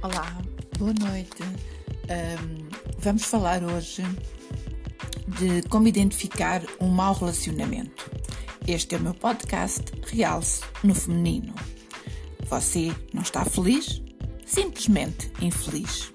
[0.00, 0.40] Olá,
[0.78, 1.42] boa noite.
[1.42, 2.68] Um,
[3.00, 4.04] vamos falar hoje
[5.26, 8.08] de como identificar um mau relacionamento.
[8.64, 11.52] Este é o meu podcast Realce no Feminino.
[12.48, 14.00] Você não está feliz?
[14.46, 16.12] Simplesmente infeliz.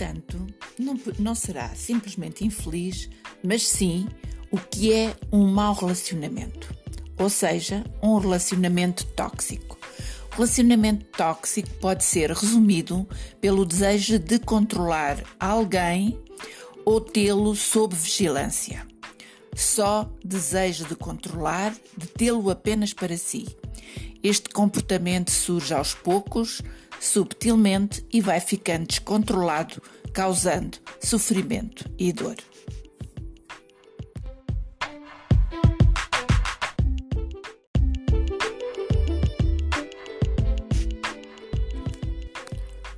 [0.00, 0.46] Portanto,
[0.78, 3.10] não, não será simplesmente infeliz,
[3.44, 4.08] mas sim
[4.50, 6.74] o que é um mau relacionamento.
[7.18, 9.78] Ou seja, um relacionamento tóxico.
[10.32, 13.06] O relacionamento tóxico pode ser resumido
[13.42, 16.18] pelo desejo de controlar alguém
[16.82, 18.86] ou tê-lo sob vigilância.
[19.54, 23.54] Só desejo de controlar, de tê-lo apenas para si.
[24.22, 26.60] Este comportamento surge aos poucos,
[27.00, 29.80] subtilmente e vai ficando descontrolado,
[30.12, 32.36] causando sofrimento e dor.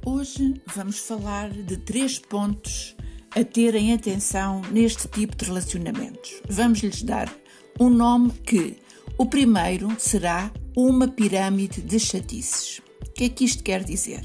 [0.05, 2.97] Hoje vamos falar de três pontos
[3.31, 6.43] a terem atenção neste tipo de relacionamentos.
[6.49, 7.33] Vamos lhes dar
[7.79, 8.77] um nome que
[9.17, 12.81] o primeiro será uma pirâmide de chatices.
[13.07, 14.25] O que é que isto quer dizer?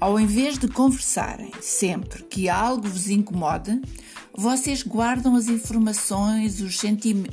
[0.00, 3.80] Ao invés de conversarem sempre que algo vos incomoda,
[4.32, 6.80] vocês guardam as informações, os,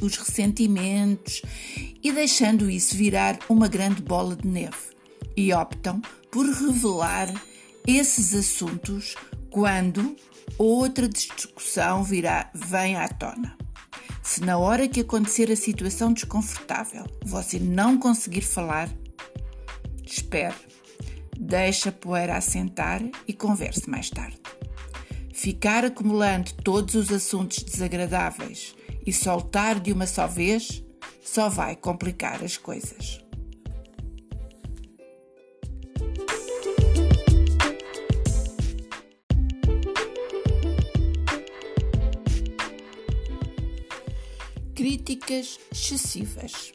[0.02, 1.42] os ressentimentos
[2.04, 4.96] e deixando isso virar uma grande bola de neve.
[5.38, 6.02] E optam
[6.32, 7.32] por revelar
[7.86, 9.16] esses assuntos
[9.52, 10.16] quando
[10.58, 13.65] outra discussão virá, vem à tona.
[14.26, 18.90] Se na hora que acontecer a situação desconfortável você não conseguir falar,
[20.04, 20.56] espere
[21.38, 24.40] Deixe a poeira assentar e converse mais tarde.
[25.32, 28.74] Ficar acumulando todos os assuntos desagradáveis
[29.06, 30.84] e soltar de uma só vez
[31.24, 33.25] só vai complicar as coisas.
[44.76, 46.74] Críticas excessivas.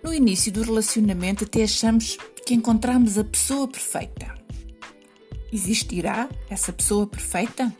[0.00, 4.32] No início do relacionamento, até achamos que encontramos a pessoa perfeita.
[5.52, 7.74] Existirá essa pessoa perfeita?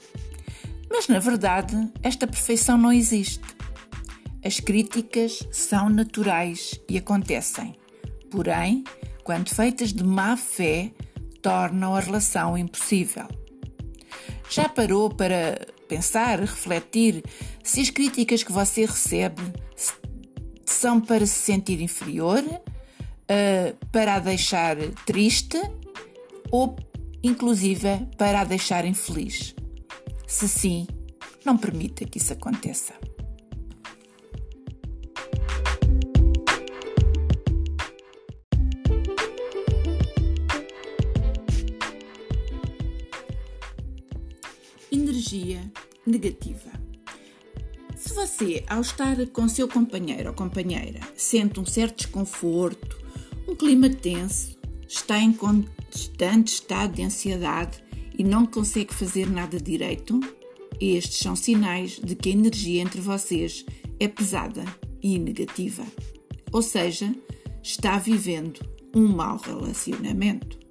[0.91, 3.41] Mas na verdade, esta perfeição não existe.
[4.45, 7.77] As críticas são naturais e acontecem.
[8.33, 8.83] Porém,
[9.23, 10.91] quando feitas de má fé,
[11.41, 13.29] tornam a relação impossível.
[14.51, 17.25] Já parou para pensar, refletir
[17.63, 19.43] se as críticas que você recebe
[20.65, 22.43] são para se sentir inferior?
[23.27, 25.61] uh, para a deixar triste
[26.51, 26.77] ou,
[27.23, 29.55] inclusive, para a deixar infeliz.
[30.27, 30.87] Se sim,
[31.45, 32.95] não permita que isso aconteça.
[45.27, 45.73] Energia
[46.07, 46.71] negativa.
[47.97, 52.97] Se você, ao estar com seu companheiro ou companheira, sente um certo desconforto
[53.49, 54.57] um clima tenso,
[54.87, 57.83] está em constante estado de ansiedade
[58.17, 60.21] e não consegue fazer nada direito?
[60.81, 63.65] Estes são sinais de que a energia entre vocês
[63.99, 64.65] é pesada
[65.03, 65.85] e negativa.
[66.53, 67.13] Ou seja,
[67.65, 68.61] está vivendo
[68.95, 70.66] um mau relacionamento.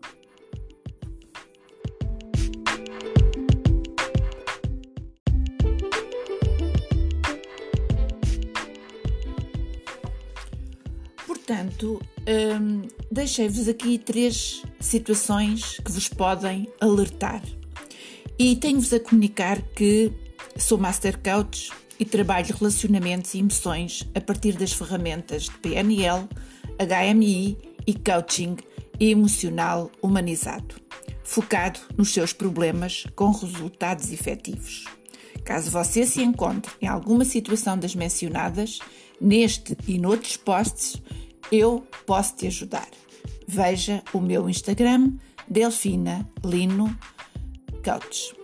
[11.45, 17.39] Portanto, hum, deixei-vos aqui três situações que vos podem alertar.
[18.39, 20.11] E tenho-vos a comunicar que
[20.57, 26.27] sou Master Coach e trabalho relacionamentos e emoções a partir das ferramentas de PNL,
[26.79, 27.55] HMI
[27.85, 28.57] e Coaching
[28.99, 30.73] emocional humanizado,
[31.23, 34.85] focado nos seus problemas com resultados efetivos.
[35.43, 38.79] Caso você se encontre em alguma situação das mencionadas,
[39.21, 40.99] neste e noutros posts,
[41.51, 42.87] eu posso te ajudar.
[43.47, 45.13] Veja o meu Instagram,
[45.47, 46.97] Delfina Lino
[47.83, 48.35] Coach.